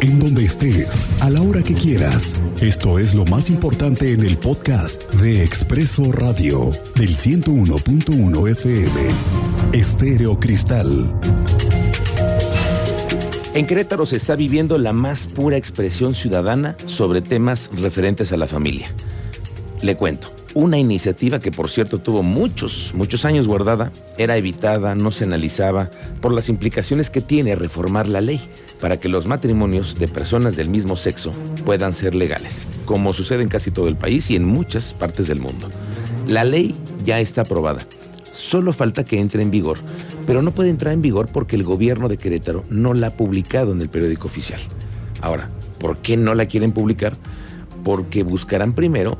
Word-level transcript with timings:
en 0.00 0.18
donde 0.18 0.44
estés, 0.44 1.06
a 1.20 1.28
la 1.30 1.42
hora 1.42 1.62
que 1.62 1.74
quieras. 1.74 2.34
Esto 2.60 2.98
es 2.98 3.14
lo 3.14 3.24
más 3.26 3.50
importante 3.50 4.12
en 4.12 4.24
el 4.24 4.38
podcast 4.38 5.10
de 5.14 5.44
Expreso 5.44 6.10
Radio 6.12 6.70
del 6.94 7.10
101.1 7.10 8.50
FM. 8.50 9.00
Estéreo 9.72 10.38
Cristal. 10.38 11.14
En 13.52 13.66
Querétaro 13.66 14.06
se 14.06 14.16
está 14.16 14.36
viviendo 14.36 14.78
la 14.78 14.92
más 14.92 15.26
pura 15.26 15.56
expresión 15.56 16.14
ciudadana 16.14 16.76
sobre 16.86 17.20
temas 17.20 17.70
referentes 17.74 18.32
a 18.32 18.36
la 18.36 18.46
familia. 18.46 18.88
Le 19.82 19.96
cuento. 19.96 20.32
Una 20.52 20.78
iniciativa 20.78 21.38
que 21.38 21.52
por 21.52 21.68
cierto 21.68 21.98
tuvo 21.98 22.24
muchos, 22.24 22.92
muchos 22.94 23.24
años 23.24 23.46
guardada, 23.46 23.92
era 24.18 24.36
evitada, 24.36 24.96
no 24.96 25.12
se 25.12 25.24
analizaba 25.24 25.90
por 26.20 26.32
las 26.32 26.48
implicaciones 26.48 27.08
que 27.08 27.20
tiene 27.20 27.54
reformar 27.54 28.08
la 28.08 28.20
ley 28.20 28.40
para 28.80 28.98
que 28.98 29.08
los 29.08 29.26
matrimonios 29.26 29.98
de 29.98 30.08
personas 30.08 30.56
del 30.56 30.70
mismo 30.70 30.96
sexo 30.96 31.32
puedan 31.64 31.92
ser 31.92 32.14
legales, 32.14 32.66
como 32.84 33.12
sucede 33.12 33.42
en 33.42 33.48
casi 33.48 33.70
todo 33.70 33.88
el 33.88 33.96
país 33.96 34.30
y 34.30 34.36
en 34.36 34.44
muchas 34.44 34.94
partes 34.94 35.26
del 35.28 35.40
mundo. 35.40 35.68
La 36.26 36.44
ley 36.44 36.74
ya 37.04 37.20
está 37.20 37.42
aprobada, 37.42 37.86
solo 38.32 38.72
falta 38.72 39.04
que 39.04 39.18
entre 39.18 39.42
en 39.42 39.50
vigor, 39.50 39.78
pero 40.26 40.42
no 40.42 40.52
puede 40.52 40.70
entrar 40.70 40.94
en 40.94 41.02
vigor 41.02 41.28
porque 41.28 41.56
el 41.56 41.64
gobierno 41.64 42.08
de 42.08 42.16
Querétaro 42.16 42.64
no 42.70 42.94
la 42.94 43.08
ha 43.08 43.16
publicado 43.16 43.72
en 43.72 43.80
el 43.80 43.88
periódico 43.88 44.28
oficial. 44.28 44.60
Ahora, 45.20 45.50
¿por 45.78 45.98
qué 45.98 46.16
no 46.16 46.34
la 46.34 46.46
quieren 46.46 46.72
publicar? 46.72 47.16
Porque 47.84 48.22
buscarán 48.22 48.74
primero 48.74 49.18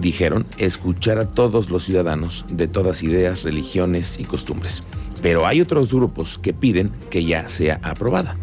dijeron, 0.00 0.46
escuchar 0.58 1.18
a 1.18 1.26
todos 1.26 1.70
los 1.70 1.84
ciudadanos 1.84 2.44
de 2.50 2.68
todas 2.68 3.02
ideas, 3.02 3.44
religiones 3.44 4.18
y 4.18 4.24
costumbres. 4.24 4.82
Pero 5.22 5.46
hay 5.46 5.60
otros 5.60 5.92
grupos 5.92 6.38
que 6.38 6.52
piden 6.52 6.90
que 7.10 7.24
ya 7.24 7.48
sea 7.48 7.80
aprobada, 7.82 8.36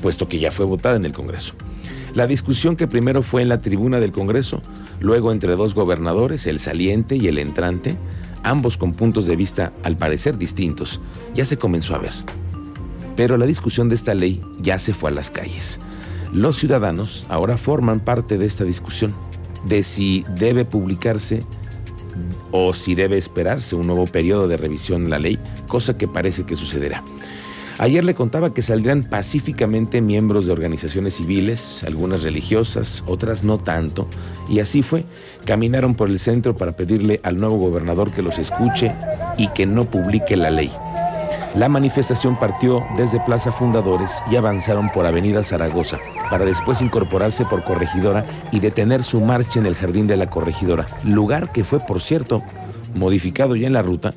puesto 0.00 0.28
que 0.28 0.38
ya 0.38 0.50
fue 0.50 0.66
votada 0.66 0.96
en 0.96 1.04
el 1.04 1.12
Congreso. 1.12 1.54
La 2.14 2.26
discusión 2.26 2.76
que 2.76 2.86
primero 2.86 3.22
fue 3.22 3.42
en 3.42 3.48
la 3.48 3.58
tribuna 3.58 4.00
del 4.00 4.12
Congreso, 4.12 4.62
luego 5.00 5.32
entre 5.32 5.56
dos 5.56 5.74
gobernadores, 5.74 6.46
el 6.46 6.58
saliente 6.58 7.16
y 7.16 7.28
el 7.28 7.38
entrante, 7.38 7.98
ambos 8.42 8.76
con 8.76 8.94
puntos 8.94 9.26
de 9.26 9.36
vista 9.36 9.72
al 9.82 9.96
parecer 9.96 10.38
distintos, 10.38 11.00
ya 11.34 11.44
se 11.44 11.58
comenzó 11.58 11.94
a 11.94 11.98
ver. 11.98 12.12
Pero 13.16 13.36
la 13.36 13.46
discusión 13.46 13.88
de 13.88 13.94
esta 13.96 14.14
ley 14.14 14.40
ya 14.60 14.78
se 14.78 14.94
fue 14.94 15.10
a 15.10 15.14
las 15.14 15.30
calles. 15.30 15.78
Los 16.32 16.56
ciudadanos 16.56 17.26
ahora 17.28 17.56
forman 17.56 18.00
parte 18.00 18.38
de 18.38 18.46
esta 18.46 18.64
discusión 18.64 19.14
de 19.66 19.82
si 19.82 20.24
debe 20.38 20.64
publicarse 20.64 21.42
o 22.50 22.72
si 22.72 22.94
debe 22.94 23.18
esperarse 23.18 23.76
un 23.76 23.86
nuevo 23.86 24.06
periodo 24.06 24.48
de 24.48 24.56
revisión 24.56 25.04
de 25.04 25.10
la 25.10 25.18
ley, 25.18 25.38
cosa 25.66 25.98
que 25.98 26.08
parece 26.08 26.44
que 26.44 26.56
sucederá. 26.56 27.02
Ayer 27.78 28.04
le 28.04 28.14
contaba 28.14 28.54
que 28.54 28.62
saldrían 28.62 29.04
pacíficamente 29.04 30.00
miembros 30.00 30.46
de 30.46 30.52
organizaciones 30.52 31.14
civiles, 31.14 31.84
algunas 31.84 32.22
religiosas, 32.22 33.04
otras 33.06 33.44
no 33.44 33.58
tanto, 33.58 34.08
y 34.48 34.60
así 34.60 34.82
fue. 34.82 35.04
Caminaron 35.44 35.94
por 35.94 36.08
el 36.08 36.18
centro 36.18 36.56
para 36.56 36.72
pedirle 36.72 37.20
al 37.22 37.36
nuevo 37.36 37.56
gobernador 37.56 38.12
que 38.12 38.22
los 38.22 38.38
escuche 38.38 38.94
y 39.36 39.48
que 39.48 39.66
no 39.66 39.90
publique 39.90 40.38
la 40.38 40.50
ley. 40.50 40.72
La 41.54 41.68
manifestación 41.68 42.38
partió 42.38 42.84
desde 42.96 43.20
Plaza 43.20 43.52
Fundadores 43.52 44.22
y 44.30 44.36
avanzaron 44.36 44.88
por 44.88 45.04
Avenida 45.04 45.42
Zaragoza, 45.42 45.98
para 46.30 46.46
después 46.46 46.80
incorporarse 46.80 47.44
por 47.44 47.62
Corregidora 47.62 48.24
y 48.52 48.60
detener 48.60 49.02
su 49.02 49.20
marcha 49.20 49.60
en 49.60 49.66
el 49.66 49.74
Jardín 49.74 50.06
de 50.06 50.16
la 50.16 50.30
Corregidora, 50.30 50.86
lugar 51.04 51.52
que 51.52 51.64
fue, 51.64 51.80
por 51.80 52.00
cierto, 52.00 52.42
modificado 52.94 53.54
ya 53.56 53.66
en 53.66 53.72
la 53.74 53.82
ruta, 53.82 54.12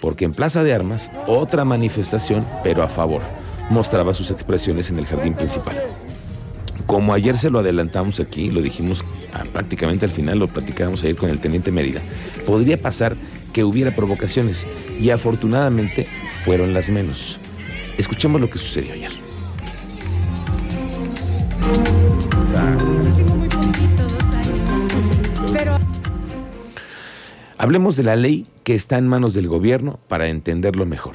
porque 0.00 0.24
en 0.24 0.32
Plaza 0.32 0.64
de 0.64 0.72
Armas, 0.72 1.10
otra 1.26 1.64
manifestación, 1.64 2.44
pero 2.62 2.82
a 2.82 2.88
favor, 2.88 3.22
mostraba 3.70 4.14
sus 4.14 4.30
expresiones 4.30 4.90
en 4.90 4.98
el 4.98 5.06
jardín 5.06 5.34
principal. 5.34 5.76
Como 6.86 7.12
ayer 7.12 7.36
se 7.36 7.50
lo 7.50 7.58
adelantamos 7.58 8.20
aquí, 8.20 8.50
lo 8.50 8.62
dijimos 8.62 9.04
ah, 9.32 9.42
prácticamente 9.52 10.04
al 10.04 10.12
final, 10.12 10.38
lo 10.38 10.48
platicábamos 10.48 11.02
ayer 11.02 11.16
con 11.16 11.30
el 11.30 11.40
teniente 11.40 11.72
Mérida, 11.72 12.00
podría 12.44 12.80
pasar 12.80 13.16
que 13.52 13.64
hubiera 13.64 13.94
provocaciones 13.94 14.66
y 15.00 15.10
afortunadamente 15.10 16.06
fueron 16.44 16.74
las 16.74 16.90
menos. 16.90 17.38
Escuchemos 17.98 18.40
lo 18.40 18.50
que 18.50 18.58
sucedió 18.58 18.92
ayer. 18.92 19.10
Hablemos 27.58 27.96
de 27.96 28.02
la 28.02 28.16
ley 28.16 28.46
que 28.64 28.74
está 28.74 28.98
en 28.98 29.08
manos 29.08 29.32
del 29.32 29.48
gobierno 29.48 29.98
para 30.08 30.28
entenderlo 30.28 30.84
mejor. 30.84 31.14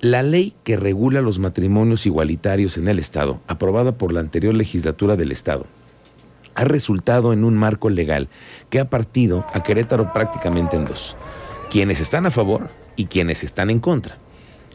La 0.00 0.22
ley 0.22 0.54
que 0.64 0.76
regula 0.76 1.22
los 1.22 1.38
matrimonios 1.38 2.04
igualitarios 2.04 2.76
en 2.76 2.88
el 2.88 2.98
Estado, 2.98 3.40
aprobada 3.46 3.92
por 3.92 4.12
la 4.12 4.20
anterior 4.20 4.54
legislatura 4.54 5.16
del 5.16 5.32
Estado, 5.32 5.66
ha 6.54 6.64
resultado 6.64 7.32
en 7.32 7.44
un 7.44 7.54
marco 7.54 7.88
legal 7.88 8.28
que 8.68 8.80
ha 8.80 8.90
partido 8.90 9.46
a 9.52 9.62
Querétaro 9.62 10.12
prácticamente 10.12 10.76
en 10.76 10.84
dos 10.84 11.16
quienes 11.70 12.00
están 12.00 12.26
a 12.26 12.30
favor 12.30 12.70
y 12.96 13.06
quienes 13.06 13.44
están 13.44 13.70
en 13.70 13.80
contra. 13.80 14.18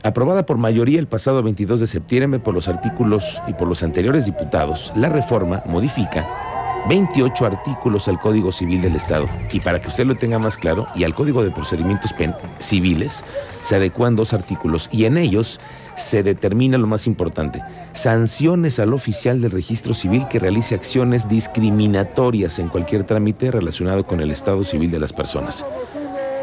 Aprobada 0.03 0.45
por 0.45 0.57
mayoría 0.57 0.99
el 0.99 1.07
pasado 1.07 1.43
22 1.43 1.79
de 1.79 1.87
septiembre 1.87 2.39
por 2.39 2.53
los 2.53 2.67
artículos 2.67 3.41
y 3.47 3.53
por 3.53 3.67
los 3.67 3.83
anteriores 3.83 4.25
diputados, 4.25 4.91
la 4.95 5.09
reforma 5.09 5.63
modifica 5.65 6.50
28 6.87 7.45
artículos 7.45 8.07
al 8.07 8.19
Código 8.19 8.51
Civil 8.51 8.81
del 8.81 8.95
Estado. 8.95 9.25
Y 9.51 9.59
para 9.59 9.79
que 9.79 9.87
usted 9.87 10.05
lo 10.05 10.15
tenga 10.15 10.39
más 10.39 10.57
claro, 10.57 10.87
y 10.95 11.03
al 11.03 11.13
Código 11.13 11.43
de 11.43 11.51
Procedimientos 11.51 12.13
Civiles, 12.59 13.23
se 13.61 13.75
adecuan 13.75 14.15
dos 14.15 14.33
artículos 14.33 14.89
y 14.91 15.05
en 15.05 15.17
ellos 15.17 15.59
se 15.95 16.23
determina 16.23 16.77
lo 16.77 16.87
más 16.87 17.05
importante, 17.05 17.61
sanciones 17.93 18.79
al 18.79 18.93
oficial 18.93 19.41
del 19.41 19.51
registro 19.51 19.93
civil 19.93 20.27
que 20.29 20.39
realice 20.39 20.73
acciones 20.73 21.27
discriminatorias 21.27 22.59
en 22.59 22.69
cualquier 22.69 23.03
trámite 23.03 23.51
relacionado 23.51 24.05
con 24.05 24.21
el 24.21 24.31
estado 24.31 24.63
civil 24.63 24.89
de 24.89 24.99
las 24.99 25.13
personas. 25.13 25.65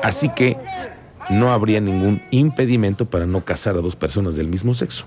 Así 0.02 0.28
que 0.28 0.56
no 1.30 1.52
habría 1.52 1.80
ningún 1.80 2.22
impedimento 2.30 3.06
para 3.06 3.26
no 3.26 3.44
casar 3.44 3.76
a 3.76 3.80
dos 3.80 3.96
personas 3.96 4.36
del 4.36 4.48
mismo 4.48 4.74
sexo. 4.74 5.06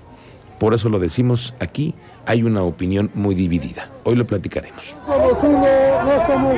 Por 0.62 0.74
eso 0.74 0.88
lo 0.88 1.00
decimos 1.00 1.54
aquí, 1.58 1.92
hay 2.24 2.44
una 2.44 2.62
opinión 2.62 3.10
muy 3.14 3.34
dividida. 3.34 3.88
Hoy 4.04 4.14
lo 4.14 4.24
platicaremos. 4.24 4.96
Somos 5.08 5.32
uno, 5.42 5.66
no 6.04 6.26
somos 6.28 6.54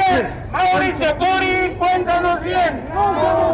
Mauricio 0.52 1.16
Curi, 1.16 1.74
cuéntanos 1.78 2.42
bien. 2.42 2.84
No 2.92 3.02
somos 3.02 3.53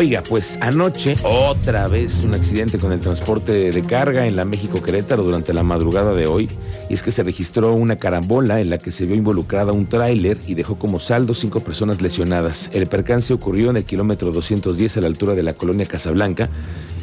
Oiga, 0.00 0.22
pues 0.26 0.58
anoche 0.62 1.14
otra 1.24 1.86
vez 1.86 2.24
un 2.24 2.32
accidente 2.32 2.78
con 2.78 2.90
el 2.90 3.00
transporte 3.00 3.70
de 3.70 3.82
carga 3.82 4.26
en 4.26 4.34
la 4.34 4.46
México 4.46 4.80
Querétaro 4.82 5.22
durante 5.24 5.52
la 5.52 5.62
madrugada 5.62 6.14
de 6.14 6.26
hoy. 6.26 6.48
Y 6.88 6.94
es 6.94 7.02
que 7.02 7.10
se 7.10 7.22
registró 7.22 7.74
una 7.74 7.96
carambola 7.96 8.62
en 8.62 8.70
la 8.70 8.78
que 8.78 8.92
se 8.92 9.04
vio 9.04 9.14
involucrada 9.14 9.72
un 9.72 9.84
tráiler 9.90 10.38
y 10.46 10.54
dejó 10.54 10.78
como 10.78 10.98
saldo 11.00 11.34
cinco 11.34 11.60
personas 11.60 12.00
lesionadas. 12.00 12.70
El 12.72 12.86
percance 12.86 13.34
ocurrió 13.34 13.68
en 13.68 13.76
el 13.76 13.84
kilómetro 13.84 14.32
210 14.32 14.96
a 14.96 15.00
la 15.02 15.06
altura 15.06 15.34
de 15.34 15.42
la 15.42 15.52
colonia 15.52 15.84
Casablanca. 15.84 16.48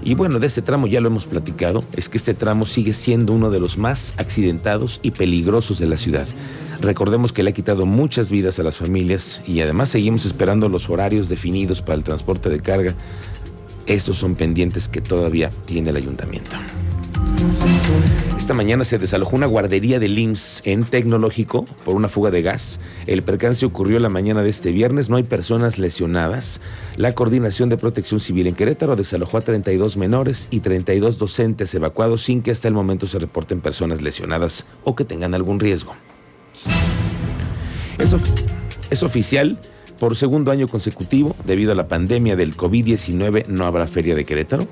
Y 0.02 0.16
bueno, 0.16 0.40
de 0.40 0.48
este 0.48 0.64
tramo 0.64 0.88
ya 0.88 1.00
lo 1.00 1.10
hemos 1.10 1.28
platicado, 1.28 1.84
es 1.96 2.10
que 2.10 2.18
este 2.18 2.34
tramo 2.34 2.66
sigue 2.66 2.94
siendo 2.94 3.32
uno 3.32 3.52
de 3.52 3.60
los 3.60 3.78
más 3.78 4.16
accidentados 4.18 5.00
y 5.04 5.12
peligrosos 5.12 5.78
de 5.78 5.86
la 5.86 5.98
ciudad. 5.98 6.26
Recordemos 6.82 7.34
que 7.34 7.44
le 7.44 7.50
ha 7.50 7.54
quitado 7.54 7.86
muchas 7.86 8.30
vidas 8.30 8.60
a 8.60 8.64
las 8.64 8.78
familias 8.78 9.42
y 9.46 9.62
además 9.62 9.90
seguimos 9.90 10.26
esperando 10.26 10.70
los 10.70 10.90
horarios 10.90 11.30
definidos 11.30 11.82
para 11.82 11.96
el 11.96 12.04
transporte 12.04 12.50
de 12.50 12.60
carga. 12.60 12.94
Estos 13.86 14.18
son 14.18 14.36
pendientes 14.36 14.88
que 14.88 15.02
todavía 15.02 15.50
tiene 15.66 15.90
el 15.90 15.96
ayuntamiento. 15.96 16.58
Esta 18.38 18.54
mañana 18.54 18.86
se 18.86 18.98
desalojó 18.98 19.36
una 19.36 19.46
guardería 19.46 20.00
de 20.00 20.08
LIMS 20.08 20.62
en 20.66 20.86
Tecnológico 20.86 21.66
por 21.84 21.96
una 21.96 22.08
fuga 22.08 22.32
de 22.32 22.42
gas. 22.42 22.80
El 23.06 23.24
percance 23.24 23.66
ocurrió 23.66 24.00
la 24.00 24.10
mañana 24.10 24.42
de 24.42 24.50
este 24.50 24.72
viernes. 24.72 25.10
No 25.10 25.18
hay 25.18 25.24
personas 25.24 25.78
lesionadas. 25.80 26.62
La 26.96 27.14
Coordinación 27.14 27.68
de 27.68 27.78
Protección 27.78 28.22
Civil 28.22 28.48
en 28.48 28.56
Querétaro 28.56 28.96
desalojó 28.96 29.38
a 29.38 29.42
32 29.42 29.98
menores 29.98 30.48
y 30.50 30.62
32 30.62 31.18
docentes 31.18 31.74
evacuados 31.76 32.24
sin 32.24 32.42
que 32.42 32.52
hasta 32.52 32.70
el 32.70 32.74
momento 32.74 33.06
se 33.08 33.20
reporten 33.20 33.60
personas 33.60 34.02
lesionadas 34.02 34.66
o 34.86 34.96
que 34.96 35.04
tengan 35.04 35.34
algún 35.34 35.60
riesgo. 35.60 35.96
Eso 37.98 38.20
es 38.90 39.04
oficial. 39.04 39.58
Por 40.00 40.16
segundo 40.16 40.52
año 40.52 40.68
consecutivo, 40.68 41.36
debido 41.44 41.72
a 41.72 41.76
la 41.76 41.88
pandemia 41.88 42.36
del 42.36 42.56
COVID-19, 42.56 43.48
no 43.48 43.66
habrá 43.66 43.88
feria 43.88 44.14
de 44.14 44.26
Querétaro. 44.26 44.68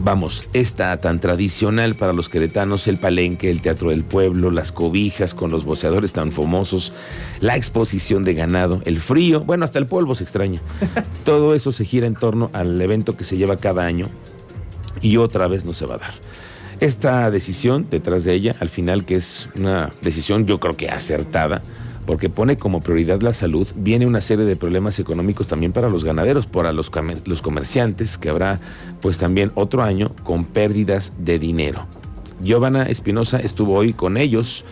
Vamos, 0.00 0.48
esta 0.52 0.96
tan 0.98 1.18
tradicional 1.18 1.96
para 1.96 2.12
los 2.12 2.28
queretanos, 2.28 2.86
el 2.86 2.98
palenque, 2.98 3.50
el 3.50 3.62
teatro 3.62 3.90
del 3.90 4.04
pueblo, 4.04 4.50
las 4.52 4.70
cobijas 4.70 5.34
con 5.34 5.50
los 5.50 5.64
boceadores 5.64 6.12
tan 6.12 6.30
famosos, 6.30 6.92
la 7.40 7.56
exposición 7.56 8.22
de 8.22 8.34
ganado, 8.34 8.80
el 8.84 9.00
frío, 9.00 9.40
bueno, 9.40 9.64
hasta 9.64 9.80
el 9.80 9.86
polvo 9.86 10.14
se 10.14 10.22
extraña. 10.22 10.60
Todo 11.24 11.54
eso 11.54 11.72
se 11.72 11.84
gira 11.84 12.06
en 12.06 12.14
torno 12.14 12.50
al 12.52 12.80
evento 12.80 13.16
que 13.16 13.24
se 13.24 13.36
lleva 13.36 13.56
cada 13.56 13.86
año 13.86 14.08
y 15.02 15.16
otra 15.16 15.48
vez 15.48 15.64
no 15.64 15.72
se 15.72 15.86
va 15.86 15.96
a 15.96 15.98
dar. 15.98 16.12
Esta 16.80 17.28
decisión, 17.30 17.86
detrás 17.90 18.22
de 18.24 18.34
ella, 18.34 18.54
al 18.60 18.68
final 18.68 19.04
que 19.04 19.16
es 19.16 19.48
una 19.56 19.90
decisión 20.00 20.46
yo 20.46 20.60
creo 20.60 20.76
que 20.76 20.88
acertada, 20.88 21.60
porque 22.06 22.28
pone 22.28 22.56
como 22.56 22.80
prioridad 22.80 23.20
la 23.20 23.32
salud, 23.32 23.66
viene 23.74 24.06
una 24.06 24.20
serie 24.20 24.44
de 24.44 24.54
problemas 24.54 24.98
económicos 25.00 25.48
también 25.48 25.72
para 25.72 25.88
los 25.88 26.04
ganaderos, 26.04 26.46
para 26.46 26.72
los, 26.72 26.90
los 27.26 27.42
comerciantes, 27.42 28.16
que 28.16 28.30
habrá 28.30 28.60
pues 29.00 29.18
también 29.18 29.50
otro 29.56 29.82
año 29.82 30.12
con 30.22 30.44
pérdidas 30.44 31.12
de 31.18 31.40
dinero. 31.40 31.86
Giovanna 32.42 32.84
Espinosa 32.84 33.40
estuvo 33.40 33.74
hoy 33.74 33.92
con 33.92 34.16
ellos 34.16 34.64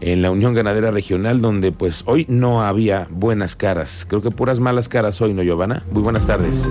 en 0.00 0.20
la 0.20 0.32
Unión 0.32 0.54
Ganadera 0.54 0.90
Regional, 0.90 1.40
donde 1.40 1.70
pues 1.70 2.02
hoy 2.06 2.26
no 2.28 2.62
había 2.62 3.06
buenas 3.08 3.54
caras. 3.54 4.04
Creo 4.08 4.20
que 4.20 4.32
puras 4.32 4.58
malas 4.58 4.88
caras 4.88 5.20
hoy, 5.20 5.32
¿no, 5.32 5.42
Giovanna? 5.42 5.84
Muy 5.92 6.02
buenas 6.02 6.26
tardes. 6.26 6.66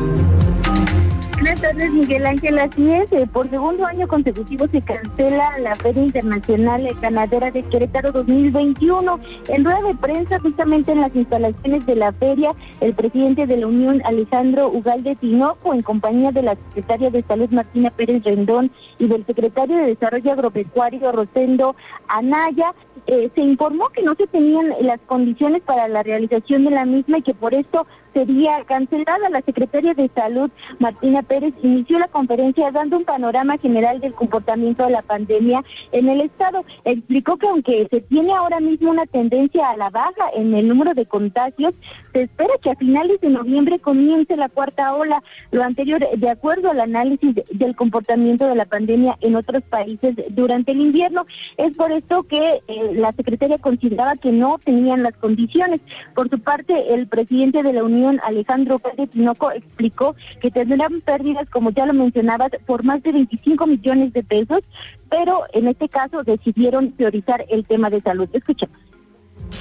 Buenas 1.42 1.60
tardes, 1.60 1.92
Miguel 1.92 2.28
Ángel. 2.28 2.60
Así 2.60 2.92
es, 2.92 3.12
eh, 3.12 3.26
por 3.26 3.50
segundo 3.50 3.84
año 3.88 4.08
consecutivo 4.08 4.68
se 4.68 4.80
cancela 4.80 5.58
la 5.58 5.76
Feria 5.76 6.04
Internacional 6.04 6.88
Ganadera 7.02 7.50
de 7.50 7.64
Querétaro 7.64 8.12
2021. 8.12 9.20
En 9.48 9.66
rueda 9.66 9.82
de 9.82 9.96
prensa, 9.96 10.40
justamente 10.40 10.92
en 10.92 11.02
las 11.02 11.16
instalaciones 11.16 11.84
de 11.88 11.96
la 11.96 12.12
feria, 12.12 12.54
el 12.80 12.94
presidente 12.94 13.48
de 13.48 13.58
la 13.58 13.66
Unión, 13.66 14.04
Alejandro 14.06 14.70
Ugalde 14.70 15.16
Tinoco, 15.16 15.74
en 15.74 15.82
compañía 15.82 16.32
de 16.32 16.44
la 16.44 16.56
secretaria 16.68 17.10
de 17.10 17.24
Salud, 17.24 17.50
Martina 17.50 17.90
Pérez 17.90 18.24
Rendón, 18.24 18.72
y 19.00 19.08
del 19.08 19.26
secretario 19.26 19.78
de 19.78 19.96
Desarrollo 19.96 20.34
Agropecuario, 20.34 21.12
Rosendo 21.12 21.76
Anaya, 22.08 22.76
eh, 23.08 23.30
se 23.34 23.42
informó 23.42 23.90
que 23.90 24.04
no 24.04 24.16
se 24.16 24.28
tenían 24.28 24.74
las 24.82 25.00
condiciones 25.02 25.62
para 25.62 25.88
la 25.88 26.04
realización 26.04 26.66
de 26.66 26.72
la 26.72 26.86
misma 26.86 27.18
y 27.18 27.22
que 27.22 27.34
por 27.34 27.54
esto 27.54 27.88
sería 28.14 28.64
cancelada. 28.66 29.30
La 29.30 29.42
secretaria 29.42 29.94
de 29.94 30.10
Salud, 30.14 30.50
Martina 30.80 31.22
Pérez, 31.24 31.54
inició 31.64 32.00
la 32.00 32.08
conferencia 32.08 32.72
dando 32.72 32.98
un 32.98 33.06
panorama 33.06 33.58
general 33.58 34.00
del 34.00 34.14
comportamiento 34.14 34.84
de 34.84 34.92
la 34.92 35.02
pandemia 35.02 35.64
en 35.92 36.10
el 36.10 36.22
Estado. 36.22 36.64
Explicó 36.86 37.38
que 37.38 37.48
aunque 37.48 37.88
se 37.90 38.02
tiene 38.02 38.34
ahora 38.34 38.60
mismo 38.60 38.92
una 38.92 39.06
tendencia 39.06 39.70
a 39.70 39.78
la 39.78 39.90
baja 39.90 40.30
en 40.36 40.54
el 40.54 40.68
número 40.68 40.94
de 40.94 41.06
contagios, 41.06 41.74
se 42.14 42.24
espera 42.24 42.54
que 42.62 42.72
a 42.72 42.76
finales 42.76 43.22
de 43.22 43.30
noviembre 43.30 43.80
comience 43.80 44.36
la 44.36 44.50
cuarta 44.50 44.94
ola. 44.94 45.24
Lo 45.52 45.64
anterior, 45.64 46.06
de 46.16 46.30
acuerdo 46.30 46.70
al 46.70 46.80
análisis 46.80 47.36
del 47.52 47.76
comportamiento 47.76 48.48
de 48.48 48.56
la 48.56 48.66
pandemia 48.66 49.18
en 49.22 49.36
otros 49.36 49.64
países 49.64 50.16
durante 50.30 50.72
el 50.72 50.82
invierno. 50.82 51.26
Es 51.58 51.76
por 51.76 51.92
esto 51.92 52.24
que 52.24 52.62
eh, 52.68 52.81
la 52.94 53.12
secretaria 53.14 53.58
consideraba 53.58 54.16
que 54.16 54.32
no 54.32 54.60
tenían 54.64 55.04
las 55.04 55.16
condiciones. 55.16 55.82
Por 56.16 56.30
su 56.30 56.40
parte, 56.40 56.94
el 56.94 57.08
presidente 57.08 57.64
de 57.64 57.74
la 57.74 57.84
Unión 57.84 58.20
Alejandro 58.24 58.80
Pérez 58.80 59.10
Tinoco, 59.10 59.52
explicó 59.52 60.16
que 60.42 60.52
tendrán 60.52 61.02
pérdidas, 61.02 61.50
como 61.50 61.72
ya 61.72 61.86
lo 61.86 61.94
mencionabas, 61.94 62.52
por 62.66 62.84
más 62.84 63.02
de 63.04 63.12
25 63.12 63.68
millones 63.68 64.14
de 64.14 64.24
pesos, 64.24 64.62
pero 65.10 65.44
en 65.54 65.68
este 65.68 65.90
caso 65.90 66.24
decidieron 66.24 66.92
priorizar 66.92 67.46
el 67.50 67.66
tema 67.66 67.90
de 67.90 68.02
salud. 68.02 68.30
Escuchemos. 68.34 68.78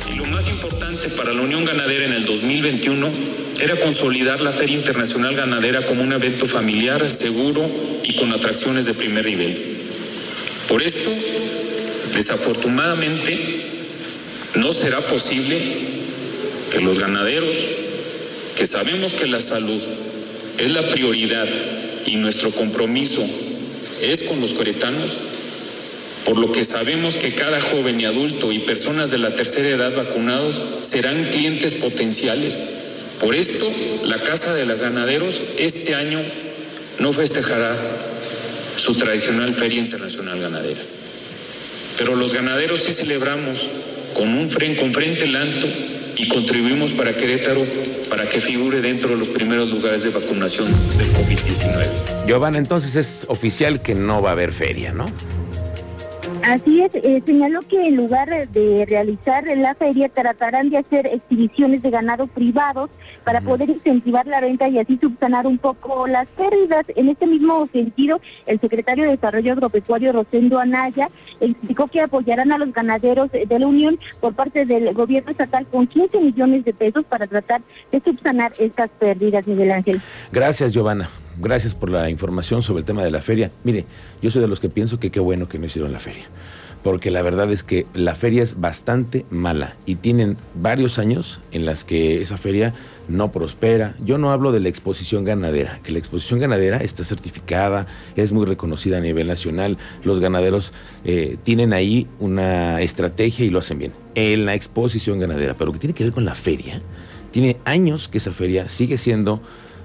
Y 0.08 0.14
lo 0.14 0.25
más 0.26 0.49
importante 0.49 1.08
para 1.08 1.32
la 1.32 1.43
Unión 1.43 1.64
Ganadera 1.64 2.05
en 2.05 2.12
el 2.12 2.25
2021 2.25 3.08
era 3.61 3.78
consolidar 3.81 4.40
la 4.40 4.52
Feria 4.52 4.76
Internacional 4.76 5.34
Ganadera 5.34 5.84
como 5.87 6.02
un 6.02 6.12
evento 6.12 6.46
familiar, 6.46 7.11
seguro 7.11 7.61
y 8.05 8.17
con 8.17 8.32
atracciones 8.32 8.87
de 8.87 8.94
primer 8.94 9.25
nivel. 9.25 9.81
Por 10.69 10.82
esto, 10.82 11.11
desafortunadamente, 12.20 13.38
no 14.55 14.75
será 14.75 15.00
posible 15.00 15.58
que 16.70 16.81
los 16.82 16.99
ganaderos 16.99 17.56
que 18.58 18.67
sabemos 18.67 19.14
que 19.14 19.26
la 19.26 19.40
salud 19.40 19.81
es 20.58 20.70
la 20.70 20.87
prioridad 20.90 21.49
y 22.05 22.17
nuestro 22.17 22.50
compromiso 22.50 23.26
es 24.02 24.25
con 24.25 24.38
los 24.38 24.50
queretanos, 24.50 25.12
por 26.26 26.37
lo 26.37 26.52
que 26.52 26.62
sabemos 26.62 27.14
que 27.14 27.32
cada 27.32 27.58
joven 27.58 27.99
y 27.99 28.05
adulto 28.05 28.52
y 28.52 28.58
personas 28.61 29.11
de 29.11 29.17
la 29.17 29.34
tercera 29.34 29.70
edad 29.70 29.96
vacunados 29.96 30.61
serán 30.82 31.25
clientes 31.25 31.72
potenciales. 31.75 32.82
Por 33.19 33.34
esto, 33.34 33.67
la 34.05 34.22
Casa 34.22 34.52
de 34.52 34.67
los 34.67 34.78
Ganaderos 34.78 35.40
este 35.56 35.94
año 35.94 36.20
no 36.99 37.14
festejará 37.14 37.75
su 38.76 38.94
tradicional 38.94 39.55
Feria 39.55 39.81
Internacional 39.81 40.38
Ganadera. 40.38 41.00
Pero 42.00 42.17
los 42.17 42.32
ganaderos 42.32 42.81
sí 42.81 42.93
celebramos 42.93 43.61
con 44.14 44.31
un 44.31 44.49
frente, 44.49 44.81
con 44.81 44.94
frente 44.94 45.25
alto 45.37 45.67
y 46.17 46.29
contribuimos 46.29 46.93
para 46.93 47.12
Querétaro 47.12 47.62
para 48.08 48.26
que 48.26 48.41
figure 48.41 48.81
dentro 48.81 49.11
de 49.11 49.17
los 49.17 49.29
primeros 49.29 49.69
lugares 49.69 50.02
de 50.02 50.08
vacunación 50.08 50.67
del 50.97 51.08
COVID-19. 51.08 52.26
Giovanna, 52.26 52.56
entonces 52.56 52.97
es 52.97 53.26
oficial 53.29 53.82
que 53.82 53.94
no 53.94 54.23
va 54.23 54.31
a 54.31 54.32
haber 54.32 54.55
feria, 54.55 54.94
¿no? 54.94 55.12
Así 56.42 56.82
es, 56.82 56.94
eh, 56.94 57.22
señaló 57.25 57.60
que 57.62 57.87
en 57.87 57.96
lugar 57.96 58.48
de 58.48 58.87
realizar 58.87 59.44
la 59.56 59.75
feria 59.75 60.08
tratarán 60.08 60.70
de 60.70 60.78
hacer 60.78 61.06
exhibiciones 61.06 61.82
de 61.82 61.90
ganado 61.90 62.26
privados 62.26 62.90
para 63.25 63.40
poder 63.40 63.70
incentivar 63.70 64.26
la 64.26 64.40
venta 64.40 64.69
y 64.69 64.78
así 64.78 64.98
subsanar 64.98 65.46
un 65.46 65.58
poco 65.58 66.06
las 66.06 66.28
pérdidas. 66.28 66.87
En 66.96 67.08
este 67.08 67.26
mismo 67.26 67.69
sentido, 67.72 68.20
el 68.46 68.60
secretario 68.60 69.04
de 69.04 69.10
Desarrollo 69.10 69.52
Agropecuario 69.52 70.12
Rosendo 70.12 70.58
Anaya 70.58 71.10
explicó 71.40 71.88
que 71.88 72.00
apoyarán 72.00 72.52
a 72.52 72.58
los 72.58 72.72
ganaderos 72.72 73.31
de 73.31 73.58
la 73.58 73.66
Unión 73.66 73.98
por 74.20 74.34
parte 74.34 74.64
del 74.64 74.93
gobierno 74.94 75.31
estatal 75.31 75.66
con 75.66 75.86
15 75.86 76.20
millones 76.20 76.64
de 76.64 76.72
pesos 76.72 77.04
para 77.04 77.26
tratar 77.26 77.62
de 77.93 78.00
subsanar 78.00 78.52
estas 78.58 78.90
pérdidas, 78.98 79.46
Miguel 79.46 79.72
Ángel. 79.72 80.00
Gracias, 80.32 80.72
Giovanna. 80.72 81.08
Gracias 81.40 81.75
por 81.75 81.88
la 81.88 82.10
información 82.10 82.62
sobre 82.62 82.81
el 82.81 82.84
tema 82.84 83.02
de 83.02 83.10
la 83.10 83.22
feria. 83.22 83.50
Mire, 83.64 83.87
yo 84.20 84.31
soy 84.31 84.42
de 84.42 84.48
los 84.48 84.60
que 84.60 84.69
pienso 84.69 85.00
que 85.00 85.10
qué 85.10 85.20
bueno 85.20 85.48
que 85.48 85.58
no 85.58 85.64
hicieron 85.64 85.90
la 85.90 85.98
feria. 85.98 86.25
Porque 86.82 87.10
la 87.10 87.22
verdad 87.22 87.50
es 87.50 87.64
que 87.64 87.87
la 87.94 88.14
feria 88.14 88.42
es 88.42 88.60
bastante 88.60 89.25
mala 89.31 89.76
y 89.87 89.96
tienen 89.96 90.37
varios 90.54 90.98
años 90.98 91.40
en 91.50 91.64
las 91.64 91.84
que 91.84 92.20
esa 92.20 92.37
feria 92.37 92.75
no 93.08 93.32
prospera. 93.32 93.96
Yo 94.04 94.19
no 94.19 94.32
hablo 94.32 94.52
de 94.52 94.60
la 94.60 94.69
exposición 94.69 95.25
ganadera, 95.25 95.81
que 95.82 95.92
la 95.92 95.98
exposición 95.98 96.40
ganadera 96.40 96.78
está 96.78 97.04
certificada, 97.04 97.86
es 98.16 98.32
muy 98.32 98.44
reconocida 98.44 98.98
a 98.98 99.00
nivel 99.00 99.26
nacional. 99.26 99.78
Los 100.04 100.20
ganaderos 100.20 100.75
eh, 101.04 101.38
tienen 101.43 101.72
ahí 101.72 102.06
una 102.19 102.82
estrategia 102.82 103.46
y 103.46 103.50
lo 103.50 103.60
hacen 103.60 103.78
bien. 103.78 103.93
En 104.14 104.44
la 104.44 104.54
exposición 104.54 105.19
ganadera, 105.20 105.56
pero 105.56 105.72
que 105.72 105.78
tiene 105.78 105.94
que 105.94 106.04
ver 106.04 106.12
con 106.12 106.26
la 106.26 106.34
feria, 106.34 106.82
tiene 107.31 107.58
años 107.64 108.08
que 108.08 108.19
esa 108.19 108.32
feria 108.32 108.69
sigue 108.69 108.98
siendo 108.98 109.40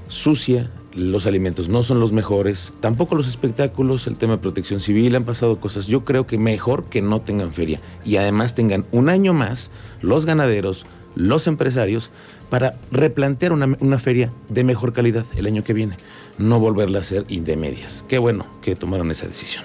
sucia, 0.08 0.70
los 0.96 1.28
alimentos 1.28 1.68
no 1.68 1.84
son 1.84 2.00
los 2.00 2.14
mejores, 2.14 2.74
tampoco 2.80 3.16
los 3.16 3.28
espectáculos, 3.28 4.08
el 4.08 4.16
tema 4.16 4.34
de 4.34 4.40
protección 4.40 4.80
civil, 4.80 5.16
han 5.16 5.26
pasado 5.26 5.60
cosas. 5.60 5.88
Yo 5.88 6.06
creo 6.06 6.26
que 6.26 6.38
mejor 6.38 6.86
que 6.86 7.02
no 7.02 7.22
tengan 7.22 7.52
feria 7.52 7.80
y 8.06 8.16
además 8.18 8.56
tengan 8.56 8.86
un 8.92 9.10
año 9.10 9.34
más 9.34 9.72
los 10.02 10.26
ganaderos, 10.26 10.86
los 11.16 11.48
empresarios, 11.48 12.12
para 12.50 12.76
replantear 12.92 13.52
una, 13.52 14.00
feria 14.00 14.32
de 14.50 14.64
mejor 14.64 14.94
calidad 14.94 15.26
el 15.36 15.48
año 15.48 15.64
que 15.64 15.74
viene, 15.74 15.98
no 16.38 16.60
volverla 16.60 17.00
a 17.00 17.02
hacer 17.02 17.26
de 17.26 17.58
medias. 17.58 18.06
Qué 18.08 18.18
bueno 18.18 18.46
que 18.62 18.76
tomaron 18.76 19.12
esa 19.12 19.28
decisión. 19.28 19.64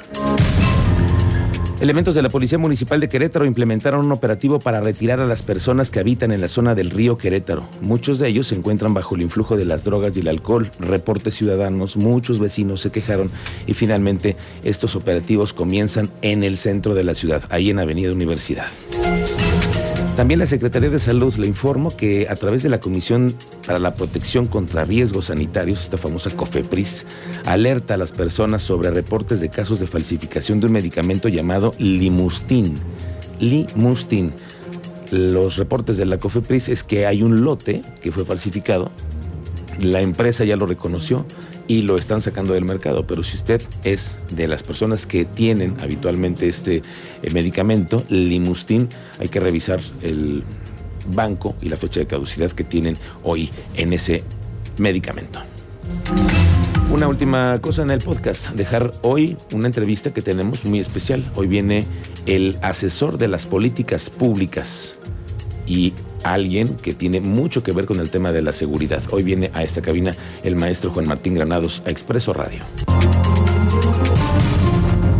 Elementos 1.80 2.14
de 2.14 2.20
la 2.20 2.28
Policía 2.28 2.58
Municipal 2.58 3.00
de 3.00 3.08
Querétaro 3.08 3.46
implementaron 3.46 4.04
un 4.04 4.12
operativo 4.12 4.58
para 4.58 4.82
retirar 4.82 5.18
a 5.18 5.24
las 5.24 5.42
personas 5.42 5.90
que 5.90 5.98
habitan 5.98 6.30
en 6.30 6.42
la 6.42 6.48
zona 6.48 6.74
del 6.74 6.90
río 6.90 7.16
Querétaro. 7.16 7.66
Muchos 7.80 8.18
de 8.18 8.28
ellos 8.28 8.48
se 8.48 8.54
encuentran 8.54 8.92
bajo 8.92 9.14
el 9.14 9.22
influjo 9.22 9.56
de 9.56 9.64
las 9.64 9.82
drogas 9.82 10.14
y 10.14 10.20
el 10.20 10.28
alcohol. 10.28 10.70
Reportes 10.78 11.34
ciudadanos, 11.34 11.96
muchos 11.96 12.38
vecinos 12.38 12.82
se 12.82 12.90
quejaron 12.90 13.30
y 13.66 13.72
finalmente 13.72 14.36
estos 14.62 14.94
operativos 14.94 15.54
comienzan 15.54 16.10
en 16.20 16.44
el 16.44 16.58
centro 16.58 16.94
de 16.94 17.04
la 17.04 17.14
ciudad, 17.14 17.44
ahí 17.48 17.70
en 17.70 17.78
Avenida 17.78 18.12
Universidad. 18.12 18.66
También 20.20 20.38
la 20.38 20.46
Secretaría 20.46 20.90
de 20.90 20.98
Salud 20.98 21.34
le 21.36 21.46
informó 21.46 21.96
que 21.96 22.28
a 22.28 22.36
través 22.36 22.62
de 22.62 22.68
la 22.68 22.78
Comisión 22.78 23.34
para 23.66 23.78
la 23.78 23.94
Protección 23.94 24.44
contra 24.44 24.84
Riesgos 24.84 25.24
Sanitarios, 25.24 25.82
esta 25.82 25.96
famosa 25.96 26.28
COFEPRIS, 26.36 27.06
alerta 27.46 27.94
a 27.94 27.96
las 27.96 28.12
personas 28.12 28.60
sobre 28.60 28.90
reportes 28.90 29.40
de 29.40 29.48
casos 29.48 29.80
de 29.80 29.86
falsificación 29.86 30.60
de 30.60 30.66
un 30.66 30.72
medicamento 30.72 31.30
llamado 31.30 31.72
Limustin. 31.78 32.78
Limustin. 33.38 34.34
Los 35.10 35.56
reportes 35.56 35.96
de 35.96 36.04
la 36.04 36.18
COFEPRIS 36.18 36.68
es 36.68 36.84
que 36.84 37.06
hay 37.06 37.22
un 37.22 37.40
lote 37.40 37.80
que 38.02 38.12
fue 38.12 38.26
falsificado, 38.26 38.90
la 39.80 40.02
empresa 40.02 40.44
ya 40.44 40.56
lo 40.56 40.66
reconoció, 40.66 41.24
y 41.70 41.82
lo 41.82 41.98
están 41.98 42.20
sacando 42.20 42.54
del 42.54 42.64
mercado. 42.64 43.06
Pero 43.06 43.22
si 43.22 43.36
usted 43.36 43.62
es 43.84 44.18
de 44.32 44.48
las 44.48 44.64
personas 44.64 45.06
que 45.06 45.24
tienen 45.24 45.76
habitualmente 45.80 46.48
este 46.48 46.82
eh, 47.22 47.30
medicamento, 47.30 48.02
Limustin, 48.08 48.88
hay 49.20 49.28
que 49.28 49.38
revisar 49.38 49.78
el 50.02 50.42
banco 51.14 51.54
y 51.62 51.68
la 51.68 51.76
fecha 51.76 52.00
de 52.00 52.08
caducidad 52.08 52.50
que 52.50 52.64
tienen 52.64 52.96
hoy 53.22 53.50
en 53.76 53.92
ese 53.92 54.24
medicamento. 54.78 55.38
Una 56.90 57.06
última 57.06 57.60
cosa 57.60 57.82
en 57.82 57.90
el 57.92 58.00
podcast, 58.00 58.50
dejar 58.56 58.92
hoy 59.02 59.36
una 59.52 59.68
entrevista 59.68 60.12
que 60.12 60.22
tenemos 60.22 60.64
muy 60.64 60.80
especial. 60.80 61.22
Hoy 61.36 61.46
viene 61.46 61.86
el 62.26 62.58
asesor 62.62 63.16
de 63.16 63.28
las 63.28 63.46
políticas 63.46 64.10
públicas 64.10 64.98
y 65.68 65.92
alguien 66.22 66.76
que 66.76 66.94
tiene 66.94 67.20
mucho 67.20 67.62
que 67.62 67.72
ver 67.72 67.86
con 67.86 68.00
el 68.00 68.10
tema 68.10 68.32
de 68.32 68.42
la 68.42 68.52
seguridad. 68.52 69.02
Hoy 69.10 69.22
viene 69.22 69.50
a 69.54 69.62
esta 69.62 69.82
cabina 69.82 70.14
el 70.42 70.56
maestro 70.56 70.90
Juan 70.90 71.06
Martín 71.06 71.34
Granados 71.34 71.82
a 71.86 71.90
Expreso 71.90 72.32
Radio. 72.32 72.60